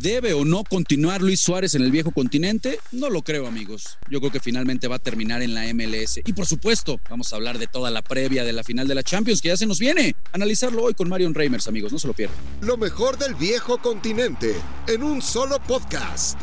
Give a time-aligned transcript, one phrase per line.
[0.00, 2.78] ¿Debe o no continuar Luis Suárez en el viejo continente?
[2.92, 3.98] No lo creo, amigos.
[4.08, 6.20] Yo creo que finalmente va a terminar en la MLS.
[6.24, 9.02] Y por supuesto, vamos a hablar de toda la previa de la final de la
[9.02, 10.14] Champions que ya se nos viene.
[10.30, 12.38] Analizarlo hoy con Marion Reimers, amigos, no se lo pierdan.
[12.60, 14.54] Lo mejor del viejo continente
[14.86, 16.38] en un solo podcast.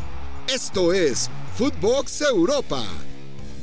[0.52, 2.84] Esto es Footbox Europa.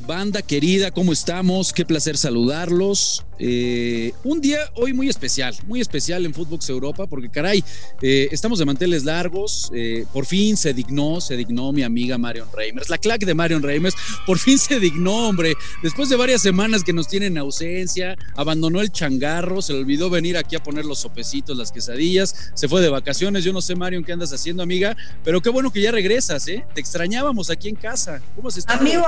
[0.06, 1.72] Banda querida, ¿cómo estamos?
[1.72, 3.24] Qué placer saludarlos.
[3.40, 7.64] Eh, un día hoy muy especial, muy especial en Footbox Europa, porque caray,
[8.02, 9.72] eh, estamos de manteles largos.
[9.74, 13.64] Eh, por fin se dignó, se dignó mi amiga Marion Reimers, la claque de Marion
[13.64, 15.54] Reimers, por fin se dignó, hombre.
[15.82, 20.38] Después de varias semanas que nos tienen ausencia, abandonó el changarro, se le olvidó venir
[20.38, 23.44] aquí a poner los sopecitos, las quesadillas, se fue de vacaciones.
[23.44, 26.66] Yo no sé, Marion, qué andas haciendo, amiga, pero qué bueno que ya regresas, ¿eh?
[26.76, 28.22] Te extrañábamos aquí en casa.
[28.36, 28.74] ¿Cómo se está?
[28.76, 29.06] Amigo,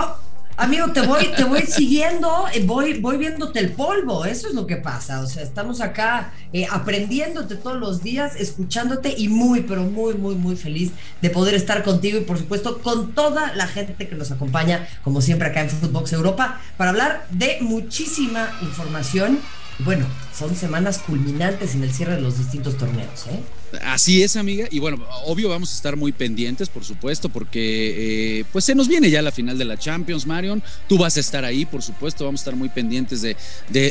[0.57, 4.65] Amigo, te voy, te voy siguiendo, eh, voy, voy viéndote el polvo, eso es lo
[4.65, 5.19] que pasa.
[5.19, 10.35] O sea, estamos acá eh, aprendiéndote todos los días, escuchándote y muy, pero muy, muy,
[10.35, 10.91] muy feliz
[11.21, 15.19] de poder estar contigo y por supuesto con toda la gente que nos acompaña, como
[15.19, 19.39] siempre acá en Footbox Europa, para hablar de muchísima información.
[19.79, 23.41] Bueno, son semanas culminantes en el cierre de los distintos torneos, ¿eh?
[23.83, 24.67] Así es, amiga.
[24.71, 28.87] Y bueno, obvio vamos a estar muy pendientes, por supuesto, porque eh, pues se nos
[28.87, 30.61] viene ya la final de la Champions, Marion.
[30.87, 32.25] Tú vas a estar ahí, por supuesto.
[32.25, 33.35] Vamos a estar muy pendientes de,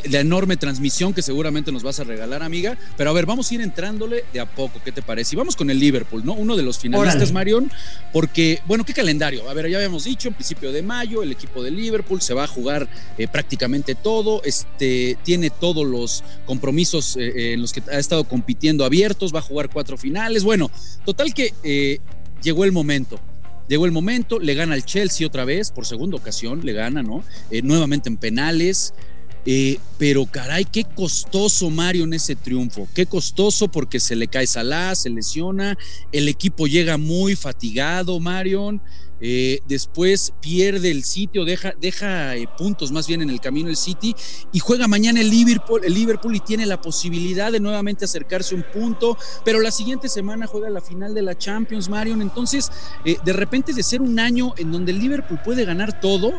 [0.08, 2.76] la enorme transmisión que seguramente nos vas a regalar, amiga.
[2.96, 4.80] Pero a ver, vamos a ir entrándole de a poco.
[4.84, 5.34] ¿Qué te parece?
[5.34, 6.34] Y vamos con el Liverpool, ¿no?
[6.34, 7.70] Uno de los finalistas, Marion.
[8.12, 9.48] Porque, bueno, ¿qué calendario?
[9.48, 12.44] A ver, ya habíamos dicho, en principio de mayo, el equipo de Liverpool se va
[12.44, 14.42] a jugar eh, prácticamente todo.
[14.44, 19.34] Este, tiene todos los compromisos eh, en los que ha estado compitiendo abiertos.
[19.34, 20.42] Va a jugar cuatro finales.
[20.42, 20.70] Bueno,
[21.04, 21.98] total que eh,
[22.42, 23.20] llegó el momento.
[23.68, 27.24] Llegó el momento, le gana al Chelsea otra vez, por segunda ocasión, le gana, ¿no?
[27.50, 28.94] Eh, nuevamente en penales.
[29.46, 32.88] Eh, pero caray, qué costoso Mario en ese triunfo.
[32.94, 35.76] Qué costoso porque se le cae Salah, se lesiona,
[36.12, 38.80] el equipo llega muy fatigado, Marion.
[39.20, 43.76] Eh, después pierde el sitio, deja, deja eh, puntos más bien en el camino el
[43.76, 44.14] City
[44.52, 48.64] y juega mañana el Liverpool, el Liverpool y tiene la posibilidad de nuevamente acercarse un
[48.72, 52.22] punto, pero la siguiente semana juega la final de la Champions, Marion.
[52.22, 52.70] Entonces,
[53.04, 56.32] de repente de ser un año en donde el Liverpool puede ganar todo,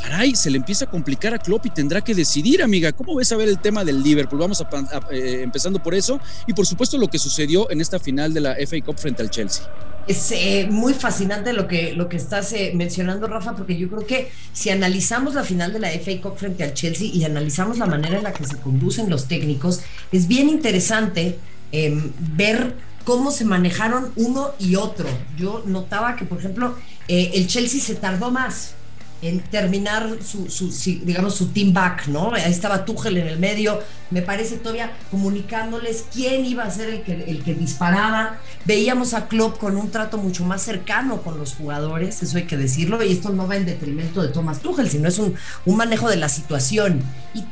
[0.00, 2.92] caray, se le empieza a complicar a Klopp y tendrá que decidir, amiga.
[2.92, 4.40] ¿Cómo ves a ver el tema del Liverpool?
[4.40, 4.68] Vamos a,
[5.10, 8.56] eh, empezando por eso y por supuesto lo que sucedió en esta final de la
[8.66, 9.66] FA Cup frente al Chelsea.
[10.06, 14.06] Es eh, muy fascinante lo que, lo que estás eh, mencionando, Rafa, porque yo creo
[14.06, 17.86] que si analizamos la final de la FA Cup frente al Chelsea y analizamos la
[17.86, 21.38] manera en la que se conducen los técnicos, es bien interesante
[21.72, 25.06] em, ver cómo se manejaron uno y otro.
[25.36, 26.74] Yo notaba que, por ejemplo,
[27.08, 28.74] el Chelsea se tardó más
[29.22, 30.70] en terminar su, su,
[31.04, 32.32] digamos, su team back, ¿no?
[32.34, 33.80] Ahí estaba Tuchel en el medio,
[34.10, 38.38] me parece todavía comunicándoles quién iba a ser el que, el que disparaba.
[38.64, 42.56] Veíamos a Klopp con un trato mucho más cercano con los jugadores, eso hay que
[42.56, 45.34] decirlo, y esto no va en detrimento de Thomas Tuchel, sino es un,
[45.66, 47.02] un manejo de la situación.
[47.34, 47.44] Y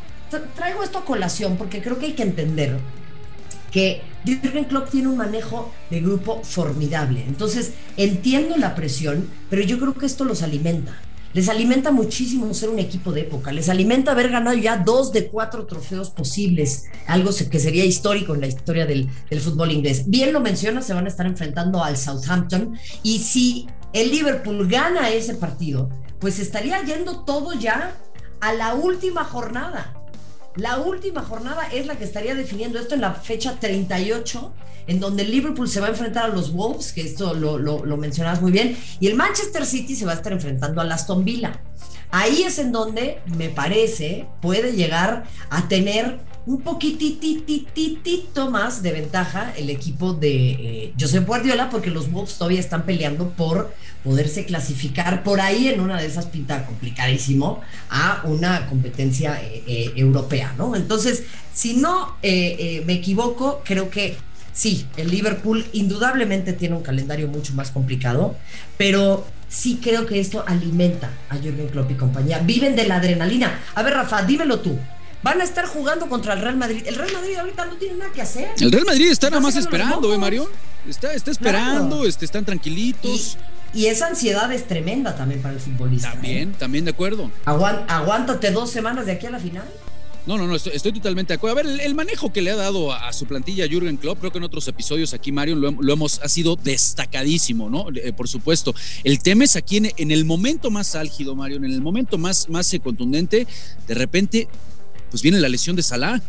[0.54, 2.78] traigo esto a colación porque creo que hay que entender
[3.70, 7.24] que Jürgen Klopp tiene un manejo de grupo formidable.
[7.26, 10.92] Entonces, entiendo la presión, pero yo creo que esto los alimenta.
[11.36, 15.28] Les alimenta muchísimo ser un equipo de época, les alimenta haber ganado ya dos de
[15.28, 19.10] cuatro trofeos posibles, algo que sería histórico en la historia del,
[19.42, 20.04] fútbol inglés.
[20.06, 25.10] Bien lo menciona, se van a estar enfrentando al Southampton y si el Liverpool gana
[25.10, 27.94] ese partido, pues estaría yendo todo ya
[28.40, 29.92] a la última jornada.
[30.54, 34.54] La última jornada es la que estaría definiendo esto en la fecha 38
[34.86, 38.40] en donde Liverpool se va a enfrentar a los Wolves, que esto lo, lo, mencionabas
[38.40, 41.60] muy bien, y el Manchester City se va a estar enfrentando a Aston Villa.
[42.10, 49.52] Ahí es en donde, me parece, puede llegar a tener un poquititititito más de ventaja
[49.56, 53.74] el equipo de eh, Josep Guardiola, porque los Wolves todavía están peleando por
[54.04, 57.60] poderse clasificar por ahí en una de esas pintas complicadísimo
[57.90, 60.76] a una competencia eh, eh, europea, ¿no?
[60.76, 64.16] Entonces, si no me equivoco, creo que
[64.56, 68.34] sí, el Liverpool indudablemente tiene un calendario mucho más complicado,
[68.76, 72.38] pero sí creo que esto alimenta a Jürgen Klopp y compañía.
[72.40, 73.60] Viven de la adrenalina.
[73.74, 74.76] A ver, Rafa, dímelo tú.
[75.22, 76.82] Van a estar jugando contra el Real Madrid.
[76.86, 78.48] El Real Madrid ahorita no tiene nada que hacer.
[78.58, 80.48] El Real Madrid está nada más esperando, ¿eh, Mario?
[80.88, 83.36] Está, está esperando, este, están tranquilitos.
[83.74, 86.12] Y, esa ansiedad es tremenda también para el futbolista.
[86.12, 86.54] También, ¿eh?
[86.58, 87.30] también de acuerdo.
[87.44, 89.64] aguántate dos semanas de aquí a la final.
[90.26, 91.60] No, no, no, estoy, totalmente de acuerdo.
[91.60, 94.38] A ver, el, manejo que le ha dado a, su plantilla Jürgen Klopp, creo que
[94.38, 97.86] en otros episodios aquí, Mario, lo, hemos, ha sido destacadísimo, ¿no?
[97.94, 98.74] Eh, por supuesto.
[99.04, 102.76] El tema es aquí en, el momento más álgido, Mario, en el momento más, más
[102.82, 103.46] contundente,
[103.86, 104.48] de repente,
[105.10, 106.20] pues viene la lesión de Salah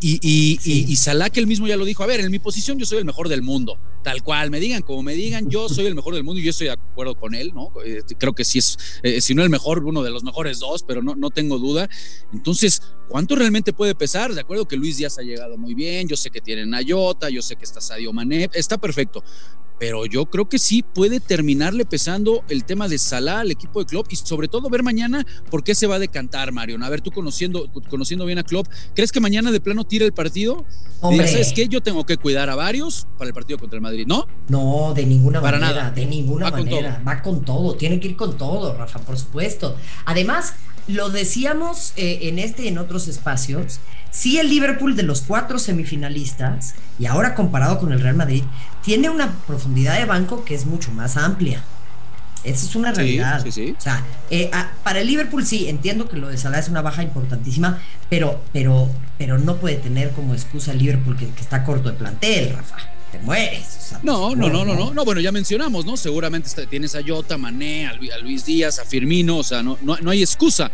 [0.00, 0.58] Y, y,
[0.92, 2.98] y, Salah, que él mismo ya lo dijo, a ver, en mi posición yo soy
[2.98, 6.14] el mejor del mundo, tal cual, me digan como me digan, yo soy el mejor
[6.14, 7.72] del mundo y yo estoy de acuerdo con él, ¿no?
[7.84, 10.84] Eh, creo que sí es, eh, si no el mejor, uno de los mejores dos,
[10.84, 11.88] pero no, no tengo duda.
[12.32, 14.32] Entonces, ¿cuánto realmente puede pesar?
[14.32, 17.42] De acuerdo que Luis Díaz ha llegado muy bien, yo sé que tiene Nayota, yo
[17.42, 19.24] sé que está Sadio Mané, está perfecto,
[19.80, 23.86] pero yo creo que sí puede terminarle pesando el tema de Salah al equipo de
[23.86, 26.82] Klopp y sobre todo ver mañana por qué se va a decantar, Marion.
[26.82, 30.12] A ver, tú conociendo, conociendo bien a Klopp, ¿crees que mañana de plano tira el
[30.12, 30.66] partido?
[31.00, 31.26] Hombre.
[31.28, 31.66] ¿Sabes qué?
[31.66, 34.26] Yo tengo que cuidar a varios para el partido contra el Madrid, ¿no?
[34.48, 35.90] No, de ninguna para manera, nada.
[35.92, 37.02] de ninguna manera.
[37.08, 39.76] va con todo, tiene que ir con todo, Rafa, por supuesto.
[40.04, 40.56] Además,
[40.88, 43.80] lo decíamos eh, en este y en otros espacios,
[44.10, 48.42] si el Liverpool de los cuatro semifinalistas, y ahora comparado con el Real Madrid,
[48.82, 51.62] tiene una profundidad de banco que es mucho más amplia.
[52.42, 53.46] Esa es una realidad.
[53.46, 54.50] O sea, eh,
[54.82, 57.78] para el Liverpool sí, entiendo que lo de Salah es una baja importantísima,
[58.08, 58.88] pero, pero,
[59.18, 62.76] pero no puede tener como excusa el Liverpool que, que está corto de plantel, Rafa
[63.10, 63.92] te mueres.
[64.02, 65.96] no, no, no, no, no, no, bueno, ya mencionamos, ¿no?
[65.96, 70.22] Seguramente tienes a Jota, Mané, a Luis Díaz, a Firmino, o sea, no, no, hay
[70.22, 70.70] excusa,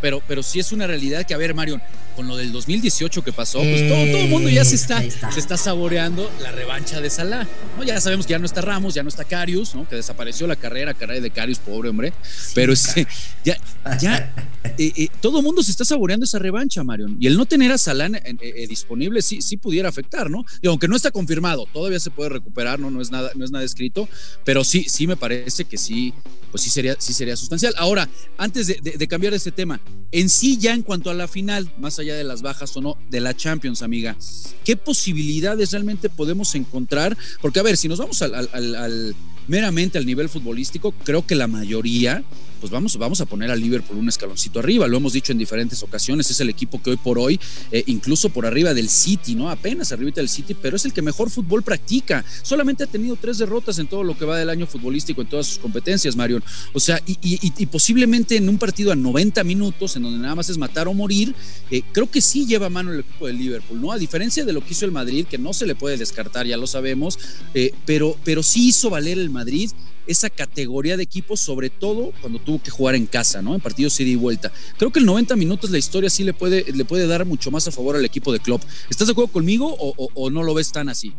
[0.00, 1.80] pero, pero sí es una realidad que, a ver, Marion,
[2.16, 5.38] con lo del 2018 que pasó, pues todo, todo el mundo ya se está, se
[5.38, 7.46] está saboreando la revancha de Salah.
[7.76, 7.84] ¿no?
[7.84, 9.86] Ya sabemos que ya no está Ramos, ya no está Carius, ¿no?
[9.86, 12.14] que desapareció la carrera, carrera de Carius, pobre hombre.
[12.54, 13.06] Pero este,
[13.44, 13.56] ya,
[14.00, 14.32] ya
[14.78, 17.18] eh, eh, todo el mundo se está saboreando esa revancha, Marion.
[17.20, 20.44] Y el no tener a Salah eh, disponible sí, sí pudiera afectar, ¿no?
[20.62, 22.90] Y aunque no está confirmado, todavía se puede recuperar, ¿no?
[22.90, 24.08] No es nada, no es nada escrito,
[24.46, 26.14] pero sí, sí me parece que sí,
[26.50, 27.74] pues sí sería, sí sería sustancial.
[27.76, 28.08] Ahora,
[28.38, 29.78] antes de, cambiar este tema,
[30.10, 32.96] en sí ya en cuanto a la final, más allá de las bajas o no
[33.10, 34.16] de la Champions, amiga.
[34.64, 37.14] ¿Qué posibilidades realmente podemos encontrar?
[37.42, 39.14] Porque, a ver, si nos vamos al,
[39.46, 42.24] meramente al nivel futbolístico, creo que la mayoría
[42.60, 44.86] pues vamos, vamos a poner al Liverpool un escaloncito arriba.
[44.86, 47.38] Lo hemos dicho en diferentes ocasiones, es el equipo que hoy por hoy,
[47.70, 49.50] eh, incluso por arriba del City, ¿no?
[49.50, 52.24] Apenas arriba del City, pero es el que mejor fútbol practica.
[52.42, 55.46] Solamente ha tenido tres derrotas en todo lo que va del año futbolístico, en todas
[55.46, 56.42] sus competencias, Marion.
[56.72, 60.58] O sea, y, posiblemente en un partido a 90 minutos, en donde nada más es
[60.58, 61.34] matar o morir,
[61.70, 63.92] eh, creo que sí lleva mano el equipo del Liverpool, ¿no?
[63.92, 66.56] A diferencia de lo que hizo el Madrid, que no se le puede descartar, ya
[66.56, 67.18] lo sabemos,
[67.54, 69.70] eh, pero, pero sí hizo valer el Madrid
[70.06, 73.54] esa categoría de equipos, sobre todo cuando tuvo que jugar en casa, ¿no?
[73.54, 74.52] En partidos ida y vuelta.
[74.78, 77.66] Creo que el 90 minutos la historia sí le puede, le puede dar mucho más
[77.68, 78.62] a favor al equipo de Klopp.
[78.90, 81.12] ¿Estás de acuerdo conmigo o no lo ves tan así?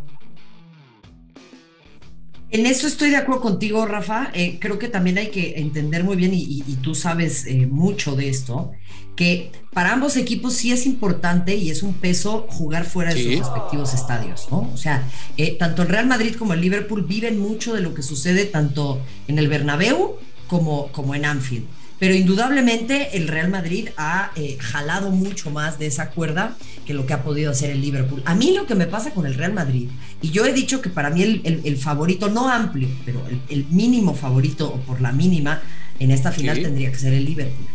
[2.50, 4.30] En eso estoy de acuerdo contigo, Rafa.
[4.34, 8.30] Eh, creo que también hay que entender muy bien, y, tú sabes eh, mucho de
[8.30, 8.72] esto,
[9.16, 13.40] que para ambos equipos sí es importante y es un peso jugar fuera de sus
[13.40, 14.70] respectivos estadios, ¿no?
[14.74, 15.04] O sea,
[15.36, 19.02] eh, tanto el Real Madrid como el Liverpool viven mucho de lo que sucede tanto
[19.28, 20.16] en el Bernabéu
[20.48, 21.66] como, como en Anfield
[22.00, 26.56] pero indudablemente el Real Madrid ha eh, jalado mucho más de esa cuerda
[26.86, 28.22] que lo que ha podido hacer el Liverpool.
[28.26, 29.90] A mí lo que me pasa con el Real Madrid,
[30.22, 34.68] y yo he dicho que para mí el, favorito, no amplio, pero el, mínimo favorito
[34.68, 35.62] o por la mínima
[36.00, 37.68] en esta final tendría que ser el Liverpool.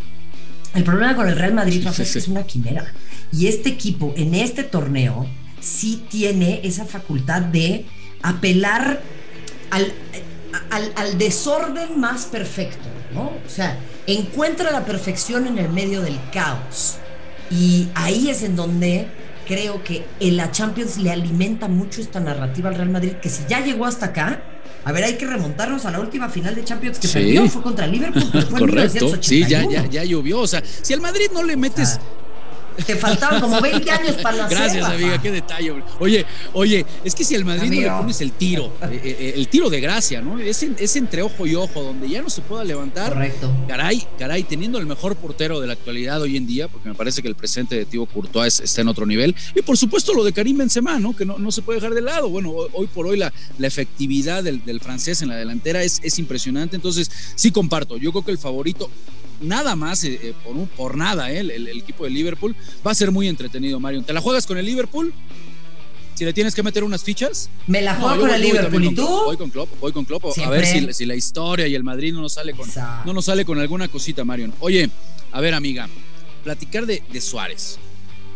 [0.75, 2.87] El problema con el Real Madrid, Rafael, es que es una quimera.
[3.31, 5.27] Y este equipo en este torneo
[5.61, 7.85] sí tiene esa facultad de
[8.23, 9.03] apelar
[9.71, 9.93] al,
[10.71, 13.25] al, al desorden más perfecto, ¿no?
[13.25, 16.97] O sea, encuentra la perfección en el medio del caos.
[17.51, 19.09] Y ahí es en donde
[19.47, 23.43] creo que en la Champions le alimenta mucho esta narrativa al Real Madrid, que si
[23.49, 24.43] ya llegó hasta acá,
[24.85, 27.87] a ver, hay que remontarnos a la última final de Champions que perdió, fue contra
[27.87, 30.41] Liverpool, fue Correcto, sí, ya, ya, ya llovió.
[30.41, 32.01] O sea, si al Madrid no le metes
[32.86, 34.58] te faltaban como 20 años para nacer.
[34.58, 35.82] Gracias, amiga, qué detalle.
[35.98, 39.32] Oye, oye, es que si al Madrid no le pones el tiro, eh, eh, eh,
[39.36, 40.38] el tiro de gracia, ¿no?
[40.38, 43.12] Es, es, entre ojo y ojo, donde ya no se pueda levantar.
[43.12, 43.52] Correcto.
[43.69, 47.22] Caray, caray, teniendo el mejor portero de la actualidad hoy en día, porque me parece
[47.22, 49.34] que el presente de Thibaut Courtois está en otro nivel.
[49.55, 51.14] Y por supuesto lo de Karim Benzema, ¿no?
[51.14, 52.29] Que no, no se puede dejar de lado.
[52.29, 56.19] Bueno, hoy por hoy la, la efectividad del, del, francés en la delantera es, es
[56.19, 56.76] impresionante.
[56.76, 57.96] Entonces, sí comparto.
[57.96, 58.91] Yo creo que el favorito
[59.43, 62.55] nada más, eh, eh, por, por nada, eh, el, equipo de Liverpool.
[62.87, 64.03] Va a ser muy entretenido, Mario.
[64.03, 65.13] ¿Te la juegas con el Liverpool?
[66.15, 67.51] Si le tienes que meter unas fichas.
[67.67, 68.84] Me la juego con el Liverpool.
[68.84, 69.06] ¿Y tú?
[69.06, 70.25] Voy con Klopp, voy con Klopp.
[70.39, 72.69] A ver si, si, la historia y el Madrid no nos sale con,
[73.05, 74.53] no nos sale con alguna cosita, Mario.
[74.61, 74.91] Oye,
[75.32, 75.89] a ver, amiga,
[76.44, 77.79] platicar de, de Suárez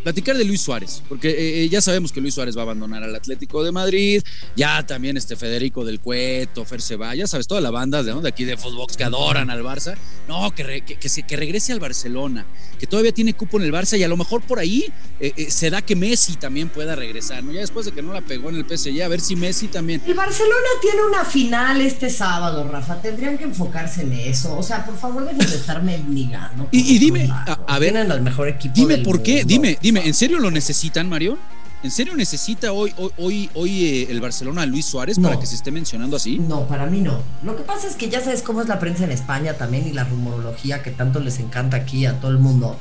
[0.07, 3.03] platicar de Luis Suárez, porque eh, eh, ya sabemos que Luis Suárez va a abandonar
[3.03, 4.23] al Atlético de Madrid,
[4.55, 6.79] ya también este Federico del Cueto, Fer
[7.17, 9.97] ya sabes, toda la banda de, de aquí de Footbox que adoran al Barça,
[10.29, 12.47] no, que, que, que, regrese al Barcelona,
[12.79, 14.85] que todavía tiene cupo en el Barça y a lo mejor por ahí
[15.19, 17.51] eh, se da que Messi también pueda regresar, ¿no?
[17.51, 20.01] Ya después de que no la pegó en el PSG, a ver si Messi también.
[20.07, 24.87] El Barcelona tiene una final este sábado, Rafa, tendrían que enfocarse en eso, o sea,
[24.87, 26.69] por favor, dejen de estarme ligando.
[26.71, 30.15] Y, dime, a, ver, tienen el mejor equipo dime por qué, dime, dime dime, ¿en
[30.15, 31.39] serio lo necesitan, Mario?
[31.83, 35.55] ¿En serio necesita hoy, hoy, hoy, eh, el Barcelona a Luis Suárez para que se
[35.55, 36.39] esté mencionando así?
[36.39, 37.23] No, para mí no.
[37.45, 39.93] Lo que pasa es que ya sabes cómo es la prensa en España también y
[39.93, 42.77] la rumorología que tanto les encanta aquí a todo el mundo.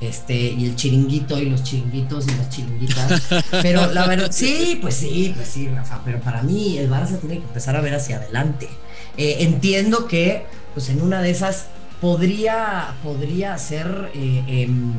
[0.00, 3.22] Este, y el chiringuito y los chiringuitos y las chiringuitas.
[3.62, 6.00] Pero la verdad, sí, pues sí, pues sí, Rafa.
[6.04, 8.68] Pero para mí el Barça tiene que empezar a ver hacia adelante.
[9.16, 11.66] Eh, entiendo que, pues en una de esas
[12.00, 14.10] podría, podría ser.
[14.14, 14.94] Eh, em,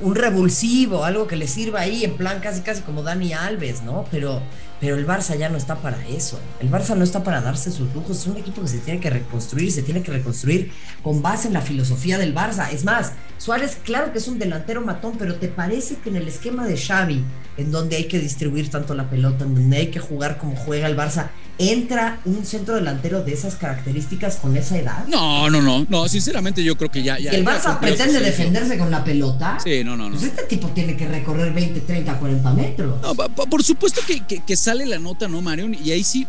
[0.00, 4.04] un revulsivo, algo que le sirva ahí, en plan casi casi como Dani Alves, ¿no?
[4.10, 4.42] Pero,
[4.80, 6.40] pero el Barça ya no está para eso.
[6.60, 8.20] El Barça no está para darse sus lujos.
[8.20, 11.54] Es un equipo que se tiene que reconstruir, se tiene que reconstruir con base en
[11.54, 12.70] la filosofía del Barça.
[12.72, 16.28] Es más, Suárez, claro que es un delantero matón, pero ¿te parece que en el
[16.28, 17.24] esquema de Xavi,
[17.56, 20.86] en donde hay que distribuir tanto la pelota, en donde hay que jugar como juega
[20.86, 21.28] el Barça,
[21.62, 25.06] entra un centro delantero de esas características con esa edad?
[25.06, 27.18] No, no, no, no, sinceramente yo creo que ya...
[27.18, 30.16] ya el Barça pretende defenderse con la pelota, sí, no, no, no.
[30.16, 33.00] Pues este tipo tiene que recorrer 20, 30, 40 metros.
[33.00, 35.74] No, por supuesto que, que, sale la nota, ¿no, Marion?
[35.74, 36.26] Y ahí sí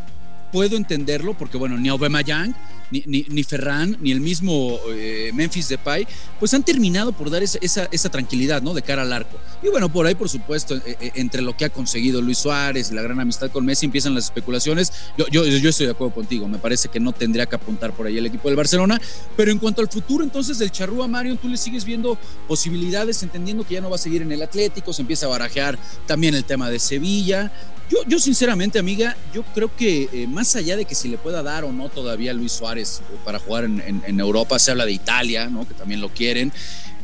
[0.52, 2.56] puedo entenderlo, porque bueno, ni Aubameyang
[2.92, 6.08] ni, ni, Ferran, ni el mismo eh, Memphis Depay,
[6.40, 8.74] pues han terminado por dar esa, esa, tranquilidad, ¿no?
[8.74, 9.38] De cara al arco.
[9.62, 12.92] Y bueno, por ahí, por supuesto, eh, eh, entre lo que ha conseguido Luis Suárez
[12.92, 14.92] y la gran amistad con Messi, empiezan las especulaciones.
[15.18, 18.08] Yo, yo, yo estoy de acuerdo contigo, me parece que no tendría que apuntar por
[18.08, 19.00] ahí el equipo del Barcelona,
[19.36, 23.66] pero en cuanto al futuro entonces del Charrúa Mario, tú le sigues viendo posibilidades, entendiendo
[23.66, 26.44] que ya no va a seguir en el Atlético, se empieza a barajear también el
[26.44, 27.52] tema de Sevilla.
[27.90, 31.64] Yo, yo sinceramente, amiga, yo creo que más allá de que si le pueda dar
[31.64, 35.68] o no todavía a Luis Suárez, para jugar en, Europa, se habla de Italia, ¿no?
[35.68, 36.52] que también lo quieren.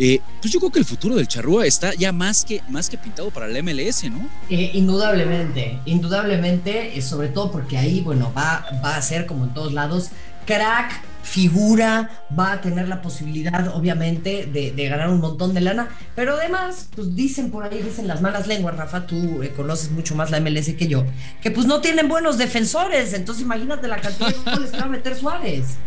[0.02, 2.98] Eh, pues yo creo que el futuro del Charrúa está ya más que, más que
[2.98, 4.30] pintado para el MLS, ¿no?
[4.50, 9.54] Eh, indudablemente, indudablemente, eh, sobre todo porque ahí, bueno, va, va a ser como en
[9.54, 10.12] todos lados,
[10.50, 16.34] crack, figura, va a tener la posibilidad, obviamente, de, ganar un montón de lana, pero
[16.34, 20.32] además, pues dicen por ahí, dicen las malas lenguas, Rafa, tú eh, conoces mucho más
[20.32, 21.06] la MLS que yo,
[21.44, 24.90] que pues no tienen buenos defensores, entonces imagínate la cantidad de goles que va a
[24.90, 25.78] meter Suárez.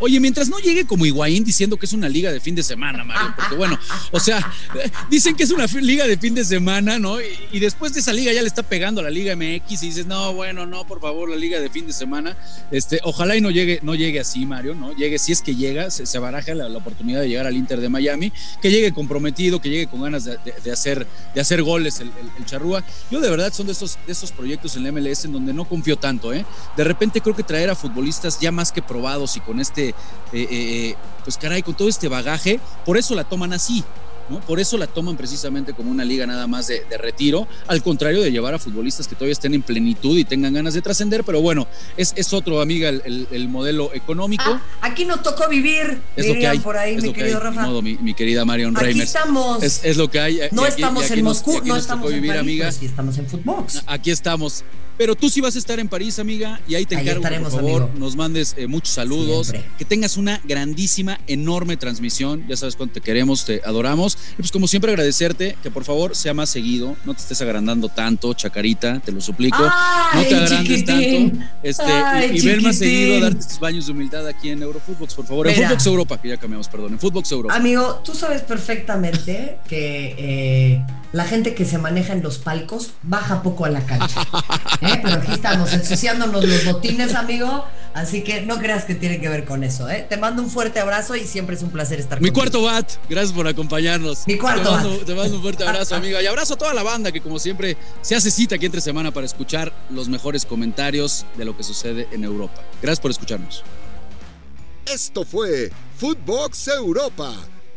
[0.00, 3.04] Oye, mientras no llegue como Higuaín diciendo que es una liga de fin de semana,
[3.04, 3.78] Mario, porque bueno,
[4.10, 4.52] o sea,
[5.08, 7.18] dicen que es una liga de fin de semana, ¿no?
[7.20, 10.06] Y, después de esa liga ya le está pegando a la Liga MX y dices,
[10.06, 12.36] no, bueno, no, por favor, la liga de fin de semana.
[12.70, 14.92] Este, ojalá y no llegue, no llegue así, Mario, ¿no?
[14.92, 18.32] Llegue, si es que llega, se, baraja la, oportunidad de llegar al Inter de Miami,
[18.60, 22.10] que llegue comprometido, que llegue con ganas de, hacer, de hacer goles el,
[22.44, 22.84] Charrúa.
[23.10, 25.64] Yo de verdad son de esos, de esos proyectos en la MLS en donde no
[25.64, 26.44] confío tanto, ¿eh?
[26.76, 29.94] De repente creo que traer a futbolistas ya más que probados y con este eh,
[30.32, 33.84] eh, pues caray, con todo este bagaje, por eso la toman así.
[34.28, 34.40] ¿no?
[34.40, 38.30] Por eso la toman precisamente como una liga nada más de, retiro, al contrario de
[38.30, 41.66] llevar a futbolistas que todavía estén en plenitud y tengan ganas de trascender, pero bueno,
[41.96, 44.44] es, es otro, amiga, el, modelo económico.
[44.46, 47.68] Ah, aquí nos tocó vivir, es lo que hay, por ahí, mi querido Rafa.
[47.82, 49.62] mi, querida Marion Aquí estamos.
[49.62, 50.40] Es, lo que hay.
[50.50, 52.72] No estamos en Moscú, no estamos en París, amiga.
[52.72, 53.82] sí estamos en Footbox.
[53.86, 54.64] Aquí estamos.
[54.96, 57.90] Pero tú sí vas a estar en París, amiga, y ahí te encargo, por favor,
[57.96, 63.00] nos mandes eh, muchos saludos, que tengas una grandísima, enorme transmisión, ya sabes cuánto te
[63.00, 67.14] queremos, te adoramos, y pues como siempre agradecerte que por favor sea más seguido, no
[67.14, 71.82] te estés agrandando tanto, chacarita, te lo suplico, no te agrandes tanto, este,
[72.32, 75.48] y, ven más seguido a darte estos baños de humildad aquí en Eurofootbox, por favor,
[75.48, 77.54] en Footbox Europa, que ya cambiamos, perdón, en Footbox Europa.
[77.54, 83.42] Amigo, tú sabes perfectamente que eh, la gente que se maneja en los palcos baja
[83.42, 84.20] poco a la cancha.
[84.86, 85.00] ¿eh?
[85.02, 87.64] Pero aquí estamos ensuciándonos los botines, amigo.
[87.94, 89.88] Así que no creas que tiene que ver con eso.
[89.88, 90.04] ¿eh?
[90.08, 93.32] Te mando un fuerte abrazo y siempre es un placer estar Mi cuarto bat, gracias
[93.32, 94.26] por acompañarnos.
[94.26, 96.20] Mi cuarto te mando, Te mando un fuerte abrazo, amiga.
[96.20, 99.12] Y abrazo a toda la banda que, como siempre, se hace cita aquí entre semana
[99.12, 102.60] para escuchar los mejores comentarios de lo que sucede en Europa.
[102.82, 103.62] Gracias por escucharnos.
[104.86, 107.32] Esto fue Footbox Europa,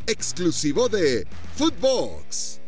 [0.07, 2.59] exclusivo de Footbox.